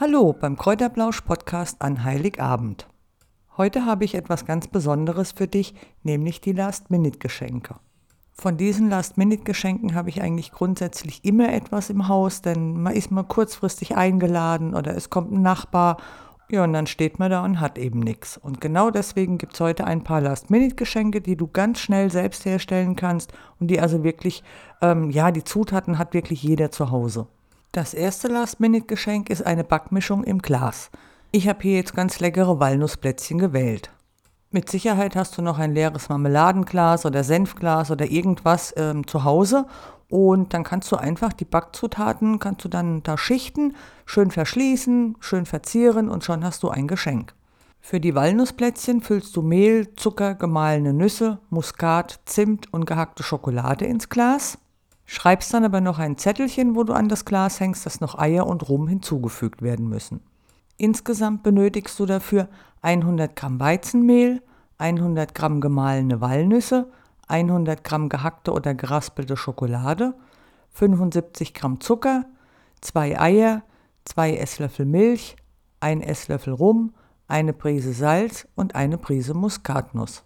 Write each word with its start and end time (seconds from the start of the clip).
Hallo 0.00 0.32
beim 0.32 0.56
Kräuterblausch 0.56 1.22
Podcast 1.22 1.82
an 1.82 2.04
Heiligabend. 2.04 2.86
Heute 3.56 3.84
habe 3.84 4.04
ich 4.04 4.14
etwas 4.14 4.46
ganz 4.46 4.68
Besonderes 4.68 5.32
für 5.32 5.48
dich, 5.48 5.74
nämlich 6.04 6.40
die 6.40 6.52
Last-Minute-Geschenke. 6.52 7.74
Von 8.32 8.56
diesen 8.56 8.90
Last-Minute-Geschenken 8.90 9.96
habe 9.96 10.10
ich 10.10 10.22
eigentlich 10.22 10.52
grundsätzlich 10.52 11.24
immer 11.24 11.52
etwas 11.52 11.90
im 11.90 12.06
Haus, 12.06 12.42
denn 12.42 12.80
man 12.80 12.94
ist 12.94 13.10
mal 13.10 13.24
kurzfristig 13.24 13.96
eingeladen 13.96 14.76
oder 14.76 14.96
es 14.96 15.10
kommt 15.10 15.32
ein 15.32 15.42
Nachbar 15.42 15.96
ja, 16.48 16.62
und 16.62 16.74
dann 16.74 16.86
steht 16.86 17.18
man 17.18 17.32
da 17.32 17.44
und 17.44 17.58
hat 17.58 17.76
eben 17.76 17.98
nichts. 17.98 18.36
Und 18.38 18.60
genau 18.60 18.92
deswegen 18.92 19.36
gibt 19.36 19.54
es 19.54 19.60
heute 19.60 19.84
ein 19.84 20.04
paar 20.04 20.20
Last-Minute-Geschenke, 20.20 21.22
die 21.22 21.36
du 21.36 21.48
ganz 21.48 21.80
schnell 21.80 22.12
selbst 22.12 22.44
herstellen 22.44 22.94
kannst 22.94 23.32
und 23.58 23.68
die 23.68 23.80
also 23.80 24.04
wirklich, 24.04 24.44
ähm, 24.80 25.10
ja, 25.10 25.32
die 25.32 25.42
Zutaten 25.42 25.98
hat 25.98 26.14
wirklich 26.14 26.40
jeder 26.40 26.70
zu 26.70 26.92
Hause. 26.92 27.26
Das 27.72 27.92
erste 27.92 28.28
Last-Minute-Geschenk 28.28 29.28
ist 29.28 29.44
eine 29.44 29.62
Backmischung 29.62 30.24
im 30.24 30.38
Glas. 30.38 30.90
Ich 31.32 31.48
habe 31.48 31.60
hier 31.60 31.74
jetzt 31.74 31.94
ganz 31.94 32.18
leckere 32.18 32.58
Walnussplätzchen 32.58 33.38
gewählt. 33.38 33.90
Mit 34.50 34.70
Sicherheit 34.70 35.14
hast 35.14 35.36
du 35.36 35.42
noch 35.42 35.58
ein 35.58 35.74
leeres 35.74 36.08
Marmeladenglas 36.08 37.04
oder 37.04 37.22
Senfglas 37.22 37.90
oder 37.90 38.10
irgendwas 38.10 38.72
ähm, 38.78 39.06
zu 39.06 39.24
Hause 39.24 39.66
und 40.08 40.54
dann 40.54 40.64
kannst 40.64 40.90
du 40.90 40.96
einfach 40.96 41.34
die 41.34 41.44
Backzutaten, 41.44 42.38
kannst 42.38 42.64
du 42.64 42.70
dann 42.70 43.02
da 43.02 43.18
schichten, 43.18 43.76
schön 44.06 44.30
verschließen, 44.30 45.16
schön 45.20 45.44
verzieren 45.44 46.08
und 46.08 46.24
schon 46.24 46.44
hast 46.44 46.62
du 46.62 46.70
ein 46.70 46.88
Geschenk. 46.88 47.34
Für 47.82 48.00
die 48.00 48.14
Walnussplätzchen 48.14 49.02
füllst 49.02 49.36
du 49.36 49.42
Mehl, 49.42 49.94
Zucker, 49.94 50.34
gemahlene 50.34 50.94
Nüsse, 50.94 51.40
Muskat, 51.50 52.20
Zimt 52.24 52.72
und 52.72 52.86
gehackte 52.86 53.22
Schokolade 53.22 53.84
ins 53.84 54.08
Glas. 54.08 54.56
Schreibst 55.10 55.54
dann 55.54 55.64
aber 55.64 55.80
noch 55.80 55.98
ein 55.98 56.18
Zettelchen, 56.18 56.76
wo 56.76 56.84
du 56.84 56.92
an 56.92 57.08
das 57.08 57.24
Glas 57.24 57.60
hängst, 57.60 57.86
dass 57.86 58.02
noch 58.02 58.18
Eier 58.18 58.46
und 58.46 58.68
Rum 58.68 58.86
hinzugefügt 58.88 59.62
werden 59.62 59.88
müssen. 59.88 60.20
Insgesamt 60.76 61.42
benötigst 61.42 61.98
du 61.98 62.04
dafür 62.04 62.46
100 62.82 63.34
Gramm 63.34 63.58
Weizenmehl, 63.58 64.42
100 64.76 65.34
Gramm 65.34 65.62
gemahlene 65.62 66.20
Walnüsse, 66.20 66.92
100 67.26 67.82
Gramm 67.84 68.10
gehackte 68.10 68.52
oder 68.52 68.74
geraspelte 68.74 69.38
Schokolade, 69.38 70.12
75 70.72 71.54
Gramm 71.54 71.80
Zucker, 71.80 72.26
2 72.82 73.18
Eier, 73.18 73.62
2 74.04 74.36
Esslöffel 74.36 74.84
Milch, 74.84 75.36
1 75.80 76.04
Esslöffel 76.04 76.52
Rum, 76.52 76.92
eine 77.28 77.54
Prise 77.54 77.94
Salz 77.94 78.46
und 78.56 78.74
eine 78.74 78.98
Prise 78.98 79.32
Muskatnuss. 79.32 80.22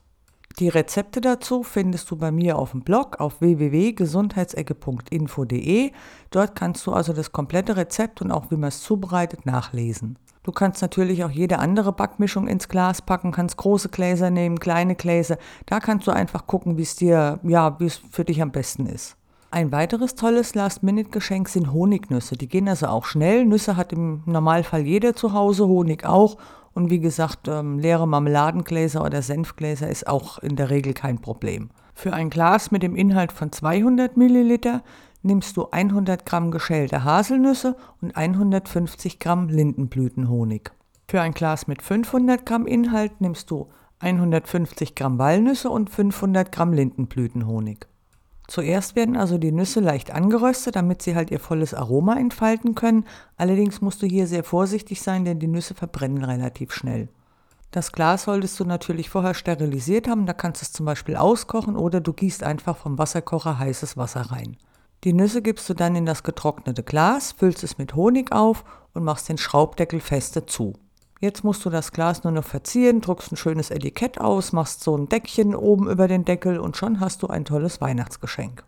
Die 0.58 0.68
Rezepte 0.68 1.20
dazu 1.20 1.62
findest 1.62 2.10
du 2.10 2.16
bei 2.16 2.30
mir 2.30 2.58
auf 2.58 2.72
dem 2.72 2.82
Blog 2.82 3.20
auf 3.20 3.40
www.gesundheitsecke.info.de. 3.40 5.92
Dort 6.30 6.54
kannst 6.54 6.86
du 6.86 6.92
also 6.92 7.12
das 7.12 7.32
komplette 7.32 7.76
Rezept 7.76 8.20
und 8.20 8.30
auch 8.30 8.50
wie 8.50 8.56
man 8.56 8.68
es 8.68 8.82
zubereitet 8.82 9.46
nachlesen. 9.46 10.18
Du 10.42 10.50
kannst 10.50 10.82
natürlich 10.82 11.24
auch 11.24 11.30
jede 11.30 11.60
andere 11.60 11.92
Backmischung 11.92 12.48
ins 12.48 12.68
Glas 12.68 13.00
packen, 13.00 13.30
kannst 13.30 13.56
große 13.56 13.90
Gläser 13.90 14.30
nehmen, 14.30 14.58
kleine 14.58 14.96
Gläser. 14.96 15.38
Da 15.66 15.78
kannst 15.78 16.06
du 16.06 16.10
einfach 16.10 16.46
gucken, 16.46 16.76
wie 16.76 16.82
es 16.82 16.96
dir, 16.96 17.38
ja, 17.44 17.78
wie 17.78 17.86
es 17.86 18.02
für 18.10 18.24
dich 18.24 18.42
am 18.42 18.50
besten 18.50 18.86
ist. 18.86 19.16
Ein 19.52 19.70
weiteres 19.70 20.14
tolles 20.14 20.54
Last-Minute-Geschenk 20.54 21.48
sind 21.48 21.72
Honignüsse. 21.72 22.36
Die 22.36 22.48
gehen 22.48 22.68
also 22.68 22.86
auch 22.86 23.04
schnell. 23.04 23.44
Nüsse 23.44 23.76
hat 23.76 23.92
im 23.92 24.22
Normalfall 24.24 24.80
jeder 24.80 25.14
zu 25.14 25.34
Hause, 25.34 25.68
Honig 25.68 26.06
auch. 26.06 26.38
Und 26.74 26.90
wie 26.90 27.00
gesagt, 27.00 27.48
ähm, 27.48 27.78
leere 27.78 28.08
Marmeladengläser 28.08 29.04
oder 29.04 29.22
Senfgläser 29.22 29.88
ist 29.88 30.06
auch 30.06 30.38
in 30.38 30.56
der 30.56 30.70
Regel 30.70 30.94
kein 30.94 31.20
Problem. 31.20 31.70
Für 31.94 32.14
ein 32.14 32.30
Glas 32.30 32.70
mit 32.70 32.82
dem 32.82 32.96
Inhalt 32.96 33.32
von 33.32 33.52
200 33.52 34.16
Milliliter 34.16 34.82
nimmst 35.22 35.56
du 35.56 35.68
100 35.70 36.24
Gramm 36.24 36.50
geschälte 36.50 37.04
Haselnüsse 37.04 37.76
und 38.00 38.16
150 38.16 39.18
Gramm 39.18 39.48
Lindenblütenhonig. 39.48 40.70
Für 41.08 41.20
ein 41.20 41.32
Glas 41.32 41.66
mit 41.66 41.82
500 41.82 42.46
Gramm 42.46 42.66
Inhalt 42.66 43.20
nimmst 43.20 43.50
du 43.50 43.68
150 44.00 44.94
Gramm 44.94 45.18
Walnüsse 45.18 45.70
und 45.70 45.90
500 45.90 46.50
Gramm 46.50 46.72
Lindenblütenhonig. 46.72 47.86
Zuerst 48.52 48.96
werden 48.96 49.16
also 49.16 49.38
die 49.38 49.50
Nüsse 49.50 49.80
leicht 49.80 50.10
angeröstet, 50.10 50.76
damit 50.76 51.00
sie 51.00 51.14
halt 51.14 51.30
ihr 51.30 51.40
volles 51.40 51.72
Aroma 51.72 52.16
entfalten 52.16 52.74
können. 52.74 53.06
Allerdings 53.38 53.80
musst 53.80 54.02
du 54.02 54.06
hier 54.06 54.26
sehr 54.26 54.44
vorsichtig 54.44 55.00
sein, 55.00 55.24
denn 55.24 55.38
die 55.38 55.46
Nüsse 55.46 55.72
verbrennen 55.72 56.22
relativ 56.22 56.74
schnell. 56.74 57.08
Das 57.70 57.92
Glas 57.92 58.24
solltest 58.24 58.60
du 58.60 58.66
natürlich 58.66 59.08
vorher 59.08 59.32
sterilisiert 59.32 60.06
haben, 60.06 60.26
da 60.26 60.34
kannst 60.34 60.60
du 60.60 60.64
es 60.66 60.72
zum 60.72 60.84
Beispiel 60.84 61.16
auskochen 61.16 61.76
oder 61.76 62.02
du 62.02 62.12
gießt 62.12 62.42
einfach 62.42 62.76
vom 62.76 62.98
Wasserkocher 62.98 63.58
heißes 63.58 63.96
Wasser 63.96 64.20
rein. 64.30 64.58
Die 65.04 65.14
Nüsse 65.14 65.40
gibst 65.40 65.66
du 65.70 65.72
dann 65.72 65.96
in 65.96 66.04
das 66.04 66.22
getrocknete 66.22 66.82
Glas, 66.82 67.32
füllst 67.32 67.64
es 67.64 67.78
mit 67.78 67.94
Honig 67.94 68.32
auf 68.32 68.66
und 68.92 69.02
machst 69.02 69.30
den 69.30 69.38
Schraubdeckel 69.38 70.00
feste 70.00 70.44
zu. 70.44 70.74
Jetzt 71.22 71.44
musst 71.44 71.64
du 71.64 71.70
das 71.70 71.92
Glas 71.92 72.24
nur 72.24 72.32
noch 72.32 72.42
verzieren, 72.42 73.00
druckst 73.00 73.30
ein 73.30 73.36
schönes 73.36 73.70
Etikett 73.70 74.20
aus, 74.20 74.50
machst 74.50 74.82
so 74.82 74.96
ein 74.96 75.08
Deckchen 75.08 75.54
oben 75.54 75.88
über 75.88 76.08
den 76.08 76.24
Deckel 76.24 76.58
und 76.58 76.76
schon 76.76 76.98
hast 76.98 77.22
du 77.22 77.28
ein 77.28 77.44
tolles 77.44 77.80
Weihnachtsgeschenk. 77.80 78.64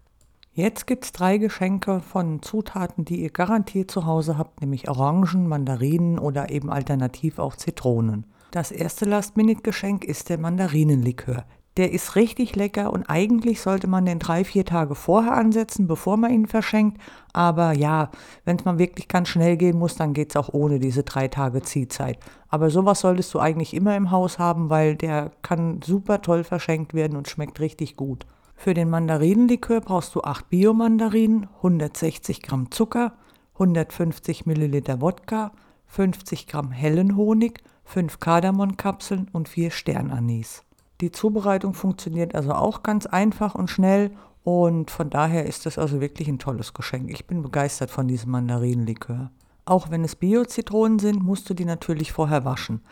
Jetzt 0.52 0.86
gibt 0.86 1.04
es 1.04 1.10
drei 1.10 1.38
Geschenke 1.38 1.98
von 1.98 2.42
Zutaten, 2.42 3.04
die 3.04 3.22
ihr 3.22 3.30
garantiert 3.30 3.90
zu 3.90 4.06
Hause 4.06 4.38
habt, 4.38 4.60
nämlich 4.60 4.88
Orangen, 4.88 5.48
Mandarinen 5.48 6.16
oder 6.20 6.48
eben 6.50 6.70
alternativ 6.70 7.40
auch 7.40 7.56
Zitronen. 7.56 8.24
Das 8.52 8.70
erste 8.70 9.04
Last-Minute-Geschenk 9.04 10.04
ist 10.04 10.28
der 10.28 10.38
Mandarinenlikör. 10.38 11.46
Der 11.76 11.90
ist 11.90 12.14
richtig 12.14 12.54
lecker 12.54 12.92
und 12.92 13.10
eigentlich 13.10 13.60
sollte 13.60 13.88
man 13.88 14.06
den 14.06 14.20
drei, 14.20 14.44
vier 14.44 14.64
Tage 14.64 14.94
vorher 14.94 15.34
ansetzen, 15.34 15.88
bevor 15.88 16.16
man 16.16 16.32
ihn 16.32 16.46
verschenkt. 16.46 17.00
Aber 17.32 17.72
ja, 17.72 18.10
wenn 18.44 18.56
es 18.56 18.64
mal 18.64 18.78
wirklich 18.78 19.08
ganz 19.08 19.28
schnell 19.28 19.56
gehen 19.56 19.76
muss, 19.76 19.96
dann 19.96 20.12
geht 20.12 20.30
es 20.30 20.36
auch 20.36 20.50
ohne 20.52 20.78
diese 20.78 21.02
drei 21.02 21.26
Tage 21.26 21.62
Ziehzeit. 21.62 22.18
Aber 22.48 22.70
sowas 22.70 23.00
solltest 23.00 23.34
du 23.34 23.40
eigentlich 23.40 23.74
immer 23.74 23.96
im 23.96 24.12
Haus 24.12 24.38
haben, 24.38 24.70
weil 24.70 24.94
der 24.94 25.32
kann 25.42 25.80
super 25.82 26.22
toll 26.22 26.44
verschenkt 26.44 26.94
werden 26.94 27.16
und 27.16 27.28
schmeckt 27.28 27.58
richtig 27.58 27.96
gut. 27.96 28.24
Für 28.54 28.72
den 28.72 28.88
Mandarinenlikör 28.88 29.80
brauchst 29.80 30.14
du 30.14 30.22
8 30.22 30.48
Biomandarinen, 30.48 31.48
160 31.56 32.40
Gramm 32.42 32.70
Zucker, 32.70 33.14
150 33.54 34.46
Milliliter 34.46 35.00
Wodka, 35.00 35.50
50 35.86 36.46
Gramm 36.46 36.70
hellen 36.70 37.16
Honig, 37.16 37.64
5 37.84 38.20
Kardamonkapseln 38.20 39.28
und 39.32 39.48
4 39.48 39.72
Sternanis. 39.72 40.62
Die 41.00 41.10
Zubereitung 41.10 41.74
funktioniert 41.74 42.34
also 42.34 42.52
auch 42.52 42.82
ganz 42.82 43.06
einfach 43.06 43.54
und 43.54 43.68
schnell 43.68 44.12
und 44.44 44.90
von 44.90 45.10
daher 45.10 45.46
ist 45.46 45.66
das 45.66 45.78
also 45.78 46.00
wirklich 46.00 46.28
ein 46.28 46.38
tolles 46.38 46.74
Geschenk. 46.74 47.10
Ich 47.10 47.26
bin 47.26 47.42
begeistert 47.42 47.90
von 47.90 48.06
diesem 48.06 48.30
Mandarinenlikör. 48.30 49.30
Auch 49.64 49.90
wenn 49.90 50.04
es 50.04 50.16
Bio-Zitronen 50.16 50.98
sind, 50.98 51.22
musst 51.22 51.48
du 51.48 51.54
die 51.54 51.64
natürlich 51.64 52.12
vorher 52.12 52.44
waschen. 52.44 52.82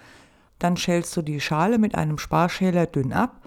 Dann 0.59 0.77
schälst 0.77 1.17
du 1.17 1.23
die 1.23 1.41
Schale 1.41 1.79
mit 1.79 1.95
einem 1.95 2.19
Sparschäler 2.19 2.87
dünn 2.87 3.13
ab 3.13 3.43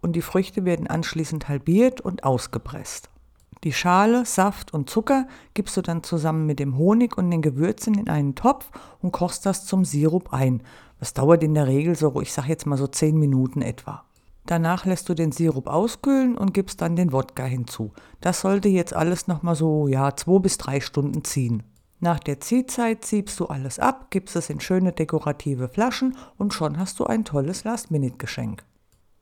und 0.00 0.14
die 0.14 0.22
Früchte 0.22 0.64
werden 0.64 0.86
anschließend 0.86 1.48
halbiert 1.48 2.00
und 2.00 2.24
ausgepresst. 2.24 3.10
Die 3.64 3.72
Schale, 3.72 4.24
Saft 4.24 4.74
und 4.74 4.90
Zucker 4.90 5.28
gibst 5.54 5.76
du 5.76 5.82
dann 5.82 6.02
zusammen 6.02 6.46
mit 6.46 6.58
dem 6.58 6.76
Honig 6.76 7.16
und 7.16 7.30
den 7.30 7.42
Gewürzen 7.42 7.94
in 7.94 8.08
einen 8.08 8.34
Topf 8.34 8.70
und 9.00 9.12
kochst 9.12 9.46
das 9.46 9.66
zum 9.66 9.84
Sirup 9.84 10.32
ein. 10.32 10.62
Das 11.02 11.14
dauert 11.14 11.42
in 11.42 11.54
der 11.54 11.66
Regel 11.66 11.96
so, 11.96 12.20
ich 12.20 12.32
sage 12.32 12.50
jetzt 12.50 12.64
mal 12.64 12.78
so 12.78 12.86
10 12.86 13.18
Minuten 13.18 13.60
etwa. 13.60 14.04
Danach 14.46 14.86
lässt 14.86 15.08
du 15.08 15.14
den 15.14 15.32
Sirup 15.32 15.66
auskühlen 15.66 16.38
und 16.38 16.54
gibst 16.54 16.80
dann 16.80 16.94
den 16.94 17.10
Wodka 17.10 17.42
hinzu. 17.42 17.90
Das 18.20 18.40
sollte 18.40 18.68
jetzt 18.68 18.94
alles 18.94 19.26
nochmal 19.26 19.56
so, 19.56 19.88
ja, 19.88 20.14
zwei 20.14 20.38
bis 20.38 20.58
drei 20.58 20.78
Stunden 20.78 21.24
ziehen. 21.24 21.64
Nach 21.98 22.20
der 22.20 22.38
Ziehzeit 22.38 23.04
siebst 23.04 23.40
du 23.40 23.46
alles 23.46 23.80
ab, 23.80 24.12
gibst 24.12 24.36
es 24.36 24.48
in 24.48 24.60
schöne 24.60 24.92
dekorative 24.92 25.66
Flaschen 25.66 26.16
und 26.38 26.54
schon 26.54 26.78
hast 26.78 27.00
du 27.00 27.04
ein 27.06 27.24
tolles 27.24 27.64
Last-Minute-Geschenk. 27.64 28.62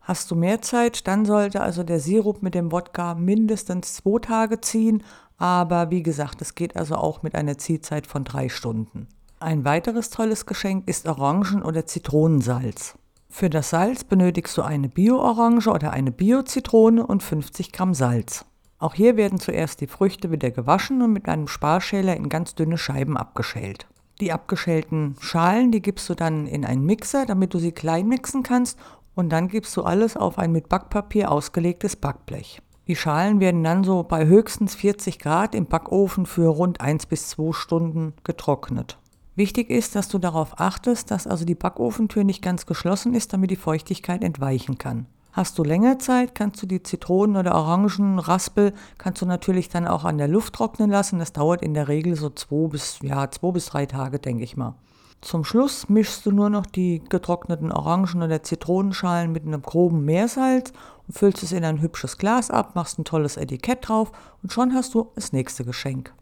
Hast 0.02 0.30
du 0.30 0.36
mehr 0.36 0.60
Zeit, 0.60 1.08
dann 1.08 1.24
sollte 1.24 1.62
also 1.62 1.82
der 1.82 2.00
Sirup 2.00 2.42
mit 2.42 2.54
dem 2.54 2.72
Wodka 2.72 3.14
mindestens 3.14 3.94
zwei 3.94 4.18
Tage 4.18 4.60
ziehen, 4.60 5.02
aber 5.38 5.90
wie 5.90 6.02
gesagt, 6.02 6.42
es 6.42 6.54
geht 6.54 6.76
also 6.76 6.96
auch 6.96 7.22
mit 7.22 7.34
einer 7.34 7.56
Ziehzeit 7.56 8.06
von 8.06 8.24
drei 8.24 8.50
Stunden. 8.50 9.08
Ein 9.42 9.64
weiteres 9.64 10.10
tolles 10.10 10.44
Geschenk 10.44 10.86
ist 10.86 11.08
Orangen- 11.08 11.62
oder 11.62 11.86
Zitronensalz. 11.86 12.98
Für 13.30 13.48
das 13.48 13.70
Salz 13.70 14.04
benötigst 14.04 14.54
du 14.58 14.60
eine 14.60 14.90
Bio-Orange 14.90 15.68
oder 15.68 15.92
eine 15.94 16.12
Bio-Zitrone 16.12 17.06
und 17.06 17.22
50 17.22 17.72
Gramm 17.72 17.94
Salz. 17.94 18.44
Auch 18.78 18.92
hier 18.92 19.16
werden 19.16 19.40
zuerst 19.40 19.80
die 19.80 19.86
Früchte 19.86 20.30
wieder 20.30 20.50
gewaschen 20.50 21.00
und 21.00 21.14
mit 21.14 21.26
einem 21.26 21.48
Sparschäler 21.48 22.14
in 22.18 22.28
ganz 22.28 22.54
dünne 22.54 22.76
Scheiben 22.76 23.16
abgeschält. 23.16 23.86
Die 24.20 24.30
abgeschälten 24.30 25.16
Schalen, 25.20 25.72
die 25.72 25.80
gibst 25.80 26.10
du 26.10 26.14
dann 26.14 26.46
in 26.46 26.66
einen 26.66 26.84
Mixer, 26.84 27.24
damit 27.24 27.54
du 27.54 27.58
sie 27.58 27.72
klein 27.72 28.08
mixen 28.08 28.42
kannst 28.42 28.78
und 29.14 29.30
dann 29.30 29.48
gibst 29.48 29.74
du 29.74 29.84
alles 29.84 30.18
auf 30.18 30.38
ein 30.38 30.52
mit 30.52 30.68
Backpapier 30.68 31.30
ausgelegtes 31.30 31.96
Backblech. 31.96 32.60
Die 32.88 32.96
Schalen 32.96 33.40
werden 33.40 33.64
dann 33.64 33.84
so 33.84 34.02
bei 34.02 34.26
höchstens 34.26 34.74
40 34.74 35.18
Grad 35.18 35.54
im 35.54 35.64
Backofen 35.64 36.26
für 36.26 36.48
rund 36.48 36.82
1 36.82 37.06
bis 37.06 37.30
2 37.30 37.52
Stunden 37.54 38.12
getrocknet. 38.22 38.98
Wichtig 39.36 39.70
ist, 39.70 39.94
dass 39.94 40.08
du 40.08 40.18
darauf 40.18 40.60
achtest, 40.60 41.10
dass 41.10 41.26
also 41.26 41.44
die 41.44 41.54
Backofentür 41.54 42.24
nicht 42.24 42.42
ganz 42.42 42.66
geschlossen 42.66 43.14
ist, 43.14 43.32
damit 43.32 43.50
die 43.50 43.56
Feuchtigkeit 43.56 44.22
entweichen 44.22 44.76
kann. 44.78 45.06
Hast 45.32 45.58
du 45.58 45.62
länger 45.62 46.00
Zeit, 46.00 46.34
kannst 46.34 46.60
du 46.60 46.66
die 46.66 46.82
Zitronen- 46.82 47.36
oder 47.36 47.54
Orangenraspel, 47.54 48.72
kannst 48.98 49.22
du 49.22 49.26
natürlich 49.26 49.68
dann 49.68 49.86
auch 49.86 50.04
an 50.04 50.18
der 50.18 50.26
Luft 50.26 50.54
trocknen 50.54 50.90
lassen. 50.90 51.20
Das 51.20 51.32
dauert 51.32 51.62
in 51.62 51.74
der 51.74 51.86
Regel 51.86 52.16
so 52.16 52.30
zwei 52.30 52.68
bis, 52.68 52.98
ja, 53.02 53.30
zwei 53.30 53.52
bis 53.52 53.66
drei 53.66 53.86
Tage, 53.86 54.18
denke 54.18 54.42
ich 54.42 54.56
mal. 54.56 54.74
Zum 55.20 55.44
Schluss 55.44 55.88
mischst 55.88 56.26
du 56.26 56.32
nur 56.32 56.50
noch 56.50 56.66
die 56.66 57.02
getrockneten 57.08 57.70
Orangen- 57.70 58.22
oder 58.22 58.42
Zitronenschalen 58.42 59.30
mit 59.30 59.46
einem 59.46 59.62
groben 59.62 60.04
Meersalz 60.04 60.72
und 61.06 61.16
füllst 61.16 61.42
es 61.42 61.52
in 61.52 61.64
ein 61.64 61.80
hübsches 61.80 62.18
Glas 62.18 62.50
ab, 62.50 62.74
machst 62.74 62.98
ein 62.98 63.04
tolles 63.04 63.36
Etikett 63.36 63.86
drauf 63.88 64.10
und 64.42 64.52
schon 64.52 64.74
hast 64.74 64.94
du 64.94 65.10
das 65.14 65.32
nächste 65.32 65.64
Geschenk. 65.64 66.12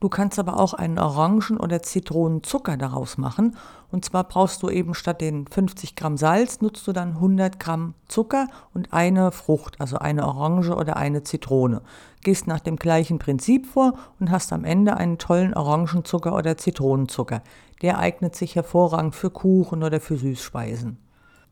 Du 0.00 0.10
kannst 0.10 0.38
aber 0.38 0.60
auch 0.60 0.74
einen 0.74 0.98
Orangen- 0.98 1.58
oder 1.58 1.82
Zitronenzucker 1.82 2.76
daraus 2.76 3.16
machen. 3.16 3.56
Und 3.90 4.04
zwar 4.04 4.24
brauchst 4.24 4.62
du 4.62 4.68
eben 4.68 4.94
statt 4.94 5.20
den 5.20 5.46
50 5.46 5.96
Gramm 5.96 6.16
Salz, 6.16 6.60
nutzt 6.60 6.86
du 6.86 6.92
dann 6.92 7.14
100 7.14 7.58
Gramm 7.58 7.94
Zucker 8.08 8.48
und 8.74 8.92
eine 8.92 9.32
Frucht, 9.32 9.80
also 9.80 9.96
eine 9.98 10.26
Orange 10.26 10.74
oder 10.74 10.96
eine 10.96 11.22
Zitrone. 11.22 11.80
Gehst 12.22 12.46
nach 12.46 12.60
dem 12.60 12.76
gleichen 12.76 13.18
Prinzip 13.18 13.66
vor 13.66 13.94
und 14.20 14.30
hast 14.30 14.52
am 14.52 14.64
Ende 14.64 14.96
einen 14.96 15.18
tollen 15.18 15.54
Orangenzucker 15.54 16.34
oder 16.34 16.58
Zitronenzucker. 16.58 17.42
Der 17.80 17.98
eignet 17.98 18.36
sich 18.36 18.54
hervorragend 18.54 19.14
für 19.14 19.30
Kuchen 19.30 19.82
oder 19.82 20.00
für 20.00 20.16
Süßspeisen. 20.16 20.98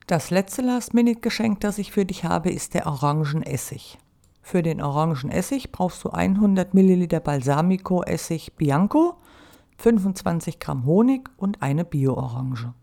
Das 0.07 0.29
letzte 0.31 0.61
Last-Minute-Geschenk, 0.61 1.61
das 1.61 1.79
ich 1.79 1.93
für 1.93 2.05
dich 2.05 2.25
habe, 2.25 2.51
ist 2.51 2.75
der 2.75 2.87
Orangenessig. 2.87 3.99
Für 4.47 4.63
den 4.63 4.83
Orangenessig 4.83 5.73
brauchst 5.73 6.05
du 6.05 6.11
100 6.11 6.75
Milliliter 6.75 7.19
Balsamico-Essig 7.19 8.53
Bianco, 8.57 9.15
25 9.79 10.59
Gramm 10.59 10.85
Honig 10.85 11.31
und 11.39 11.63
eine 11.63 11.87
Bio-Orange. 11.87 12.75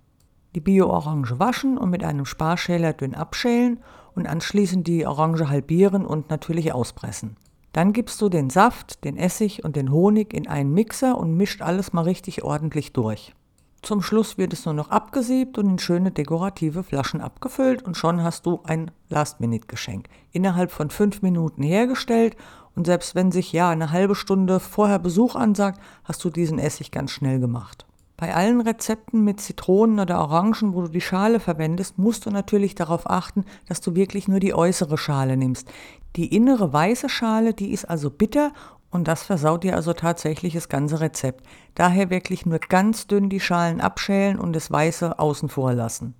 Die 0.55 0.59
Bio-Orange 0.59 1.37
waschen 1.37 1.77
und 1.77 1.91
mit 1.91 2.03
einem 2.03 2.25
Sparschäler 2.25 2.93
dünn 2.93 3.13
abschälen 3.13 3.79
und 4.15 4.27
anschließend 4.27 4.87
die 4.87 5.05
Orange 5.05 5.49
halbieren 5.49 6.03
und 6.03 6.31
natürlich 6.31 6.73
auspressen. 6.73 7.37
Dann 7.73 7.93
gibst 7.93 8.19
du 8.21 8.27
den 8.27 8.49
Saft, 8.49 9.03
den 9.03 9.15
Essig 9.15 9.63
und 9.63 9.75
den 9.75 9.91
Honig 9.91 10.33
in 10.33 10.47
einen 10.47 10.73
Mixer 10.73 11.15
und 11.15 11.37
mischt 11.37 11.61
alles 11.61 11.93
mal 11.93 12.05
richtig 12.05 12.43
ordentlich 12.43 12.91
durch. 12.91 13.35
Zum 13.81 14.03
Schluss 14.03 14.37
wird 14.37 14.53
es 14.53 14.65
nur 14.65 14.75
noch 14.75 14.91
abgesiebt 14.91 15.57
und 15.57 15.67
in 15.67 15.79
schöne 15.79 16.11
dekorative 16.11 16.83
Flaschen 16.83 17.19
abgefüllt 17.19 17.81
und 17.81 17.97
schon 17.97 18.21
hast 18.21 18.45
du 18.45 18.61
ein 18.63 18.91
Last-Minute-Geschenk. 19.09 20.07
Innerhalb 20.31 20.71
von 20.71 20.91
fünf 20.91 21.23
Minuten 21.23 21.63
hergestellt 21.63 22.35
und 22.75 22.85
selbst 22.85 23.15
wenn 23.15 23.31
sich 23.31 23.51
ja 23.51 23.71
eine 23.71 23.91
halbe 23.91 24.13
Stunde 24.13 24.59
vorher 24.59 24.99
Besuch 24.99 25.35
ansagt, 25.35 25.81
hast 26.03 26.23
du 26.23 26.29
diesen 26.29 26.59
Essig 26.59 26.91
ganz 26.91 27.09
schnell 27.09 27.39
gemacht. 27.39 27.87
Bei 28.17 28.35
allen 28.35 28.61
Rezepten 28.61 29.23
mit 29.23 29.41
Zitronen 29.41 29.99
oder 29.99 30.19
Orangen, 30.19 30.75
wo 30.75 30.81
du 30.83 30.89
die 30.89 31.01
Schale 31.01 31.39
verwendest, 31.39 31.97
musst 31.97 32.27
du 32.27 32.29
natürlich 32.29 32.75
darauf 32.75 33.09
achten, 33.09 33.45
dass 33.67 33.81
du 33.81 33.95
wirklich 33.95 34.27
nur 34.27 34.39
die 34.39 34.53
äußere 34.53 34.99
Schale 34.99 35.37
nimmst. 35.37 35.67
Die 36.15 36.35
innere 36.35 36.71
weiße 36.71 37.09
Schale, 37.09 37.55
die 37.55 37.71
ist 37.71 37.85
also 37.85 38.11
bitter 38.11 38.51
und 38.91 39.07
das 39.07 39.23
versaut 39.23 39.63
dir 39.63 39.75
also 39.75 39.93
tatsächlich 39.93 40.53
das 40.53 40.69
ganze 40.69 40.99
Rezept. 40.99 41.45
Daher 41.75 42.09
wirklich 42.09 42.45
nur 42.45 42.59
ganz 42.59 43.07
dünn 43.07 43.29
die 43.29 43.39
Schalen 43.39 43.81
abschälen 43.81 44.37
und 44.37 44.53
das 44.53 44.69
Weiße 44.69 45.17
außen 45.17 45.49
vor 45.49 45.73
lassen. 45.73 46.13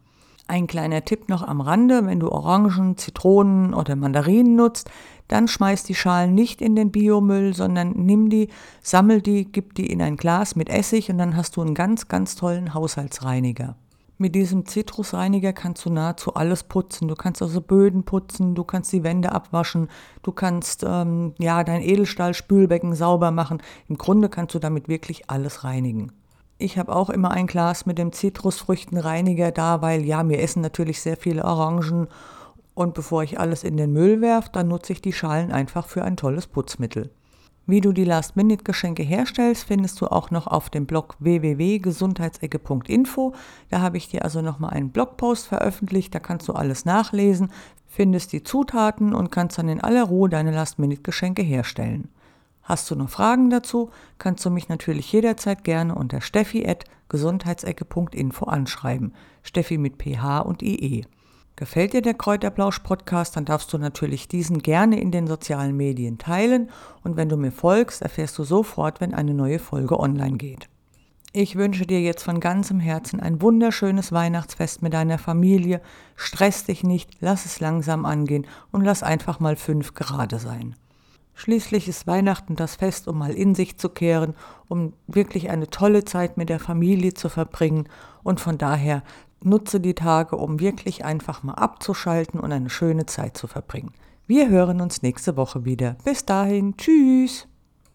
Ein 0.47 0.68
kleiner 0.68 1.06
Tipp 1.06 1.29
noch 1.29 1.44
am 1.44 1.62
Rande, 1.62 2.06
wenn 2.06 2.19
du 2.19 2.29
Orangen, 2.29 2.97
Zitronen 2.97 3.73
oder 3.73 3.95
Mandarinen 3.95 4.56
nutzt, 4.56 4.89
dann 5.27 5.47
schmeiß 5.47 5.83
die 5.83 5.95
Schalen 5.95 6.33
nicht 6.33 6.62
in 6.62 6.75
den 6.75 6.91
Biomüll, 6.91 7.53
sondern 7.53 7.91
nimm 7.91 8.29
die, 8.29 8.50
sammel 8.81 9.21
die, 9.21 9.45
gib 9.45 9.75
die 9.75 9.85
in 9.85 10.01
ein 10.01 10.17
Glas 10.17 10.56
mit 10.56 10.69
Essig 10.69 11.09
und 11.09 11.19
dann 11.19 11.38
hast 11.38 11.56
du 11.56 11.62
einen 11.62 11.74
ganz, 11.74 12.09
ganz 12.09 12.35
tollen 12.35 12.74
Haushaltsreiniger. 12.74 13.75
Mit 14.21 14.35
diesem 14.35 14.68
Zitrusreiniger 14.68 15.51
kannst 15.51 15.83
du 15.83 15.89
nahezu 15.89 16.35
alles 16.35 16.63
putzen. 16.63 17.07
Du 17.07 17.15
kannst 17.15 17.41
also 17.41 17.59
Böden 17.59 18.03
putzen, 18.03 18.53
du 18.53 18.63
kannst 18.63 18.94
die 18.94 19.03
Wände 19.03 19.31
abwaschen, 19.31 19.88
du 20.21 20.31
kannst 20.31 20.85
ähm, 20.88 21.33
ja 21.39 21.63
dein 21.63 21.81
Edelstahlspülbecken 21.81 22.94
sauber 22.94 23.31
machen. 23.31 23.63
Im 23.88 23.97
Grunde 23.97 24.29
kannst 24.29 24.53
du 24.53 24.59
damit 24.59 24.88
wirklich 24.88 25.31
alles 25.31 25.63
reinigen. 25.63 26.12
Ich 26.59 26.77
habe 26.77 26.95
auch 26.95 27.09
immer 27.09 27.31
ein 27.31 27.47
Glas 27.47 27.88
mit 27.88 27.97
dem 27.97 28.12
Zitrusfrüchtenreiniger 28.12 29.51
da, 29.51 29.81
weil 29.81 30.03
ja, 30.03 30.29
wir 30.29 30.39
essen 30.39 30.62
natürlich 30.62 31.01
sehr 31.01 31.17
viele 31.17 31.44
Orangen 31.44 32.07
und 32.75 32.94
bevor 32.94 33.24
ich 33.24 33.39
alles 33.39 33.63
in 33.63 33.75
den 33.75 33.91
Müll 33.91 34.21
werfe, 34.21 34.51
dann 34.53 34.67
nutze 34.67 34.94
ich 34.94 35.01
die 35.01 35.13
Schalen 35.13 35.51
einfach 35.51 35.88
für 35.88 36.03
ein 36.03 36.15
tolles 36.15 36.45
Putzmittel. 36.45 37.09
Wie 37.68 37.80
du 37.80 37.92
die 37.92 38.06
Last-Minute-Geschenke 38.06 39.04
herstellst, 39.04 39.66
findest 39.66 40.02
du 40.02 40.08
auch 40.08 40.31
noch 40.31 40.48
auf 40.48 40.72
dem 40.72 40.88
Blog 40.88 41.16
www.gesundheitsecke.info. 41.19 43.36
Da 43.69 43.81
habe 43.81 43.98
ich 43.98 44.08
dir 44.10 44.24
also 44.24 44.42
nochmal 44.42 44.72
einen 44.72 44.90
Blogpost 44.90 45.46
veröffentlicht, 45.48 46.16
da 46.16 46.19
kannst 46.19 46.48
du 46.48 46.54
alles 46.54 46.86
nachlesen, 46.86 47.52
findest 47.88 48.34
die 48.34 48.42
Zutaten 48.44 49.13
und 49.13 49.31
kannst 49.31 49.60
dann 49.60 49.69
in 49.69 49.80
aller 49.80 50.04
Ruhe 50.04 50.28
deine 50.28 50.50
Last-Minute-Geschenke 50.52 51.44
herstellen. 51.44 52.10
Hast 52.63 52.90
du 52.90 52.96
noch 52.96 53.10
Fragen 53.10 53.50
dazu, 53.50 53.90
kannst 54.18 54.46
du 54.46 54.50
mich 54.50 54.69
natürlich 54.69 55.12
jederzeit 55.12 55.63
gerne 55.63 55.94
unter 55.94 56.22
steffi.gesundheitsecke.info 56.22 58.46
anschreiben. 58.46 59.13
Steffi 59.44 59.78
mit 59.78 60.02
PH 60.02 60.40
und 60.40 60.63
IE. 60.63 61.06
Gefällt 61.62 61.94
dir 61.94 62.02
der 62.02 62.16
Kräuterblausch-Podcast, 62.16 63.38
dann 63.38 63.46
darfst 63.46 63.72
du 63.72 63.78
natürlich 63.78 64.28
diesen 64.28 64.63
gerne 64.63 65.00
in 65.00 65.12
den 65.12 65.28
sozialen 65.28 65.78
Medien 65.78 66.18
teilen 66.18 66.72
und 67.04 67.18
wenn 67.18 67.30
du 67.30 67.38
mir 67.38 67.52
folgst, 67.52 68.02
erfährst 68.02 68.36
du 68.40 68.44
sofort, 68.44 69.00
wenn 69.00 69.13
eine 69.13 69.36
neue 69.36 69.60
Folge 69.60 70.00
online 70.00 70.38
geht. 70.38 70.69
Ich 71.34 71.58
wünsche 71.58 71.86
dir 71.86 72.02
jetzt 72.02 72.24
von 72.24 72.40
ganzem 72.40 72.80
Herzen 72.80 73.19
ein 73.19 73.44
wunderschönes 73.44 74.12
Weihnachtsfest 74.12 74.81
mit 74.81 74.94
deiner 74.94 75.19
Familie. 75.19 75.81
Stress 76.16 76.63
dich 76.63 76.84
nicht, 76.84 77.12
lass 77.19 77.46
es 77.46 77.60
langsam 77.60 78.06
angehen 78.08 78.48
und 78.72 78.84
lass 78.84 79.04
einfach 79.04 79.40
mal 79.40 79.56
fünf 79.56 79.94
gerade 79.94 80.40
sein. 80.40 80.75
Schließlich 81.36 81.88
ist 81.88 82.08
Weihnachten 82.08 82.56
das 82.56 82.78
Fest, 82.78 83.08
um 83.08 83.19
mal 83.19 83.36
in 83.36 83.54
sich 83.54 83.78
zu 83.78 83.90
kehren, 83.90 84.34
um 84.68 84.94
wirklich 85.06 85.52
eine 85.52 85.69
tolle 85.69 86.06
Zeit 86.06 86.38
mit 86.38 86.50
der 86.50 86.60
Familie 86.60 87.13
zu 87.13 87.30
verbringen 87.30 87.88
und 88.24 88.40
von 88.40 88.58
daher 88.58 89.04
nutze 89.43 89.79
die 89.79 89.95
Tage, 89.95 90.38
um 90.38 90.59
wirklich 90.59 91.05
einfach 91.05 91.43
mal 91.43 91.53
abzuschalten 91.53 92.39
und 92.39 92.51
eine 92.51 92.69
schöne 92.69 93.05
Zeit 93.05 93.38
zu 93.38 93.47
verbringen. 93.47 93.93
Wir 94.27 94.49
hören 94.49 94.81
uns 94.81 95.01
nächste 95.01 95.35
Woche 95.35 95.65
wieder. 95.65 95.97
Bis 96.05 96.25
dahin, 96.25 96.77
tschüss. 96.77 97.47